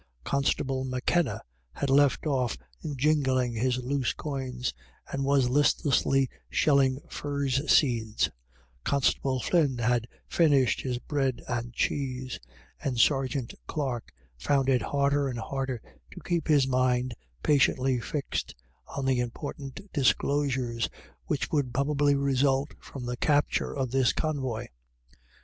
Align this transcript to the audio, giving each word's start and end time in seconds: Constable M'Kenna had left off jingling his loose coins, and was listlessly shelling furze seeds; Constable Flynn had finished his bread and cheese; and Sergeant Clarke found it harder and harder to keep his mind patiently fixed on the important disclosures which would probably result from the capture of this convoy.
Constable 0.23 0.83
M'Kenna 0.83 1.41
had 1.73 1.91
left 1.91 2.25
off 2.25 2.57
jingling 2.95 3.53
his 3.53 3.77
loose 3.77 4.13
coins, 4.13 4.73
and 5.11 5.23
was 5.23 5.47
listlessly 5.47 6.27
shelling 6.49 6.99
furze 7.07 7.61
seeds; 7.71 8.31
Constable 8.83 9.39
Flynn 9.39 9.77
had 9.77 10.07
finished 10.27 10.81
his 10.81 10.97
bread 10.97 11.43
and 11.47 11.71
cheese; 11.71 12.39
and 12.83 12.99
Sergeant 12.99 13.53
Clarke 13.67 14.11
found 14.39 14.69
it 14.69 14.81
harder 14.81 15.27
and 15.27 15.37
harder 15.37 15.79
to 16.09 16.19
keep 16.21 16.47
his 16.47 16.67
mind 16.67 17.13
patiently 17.43 17.99
fixed 17.99 18.55
on 18.97 19.05
the 19.05 19.19
important 19.19 19.91
disclosures 19.93 20.89
which 21.25 21.51
would 21.51 21.71
probably 21.75 22.15
result 22.15 22.71
from 22.79 23.05
the 23.05 23.17
capture 23.17 23.71
of 23.77 23.91
this 23.91 24.13
convoy. 24.13 24.65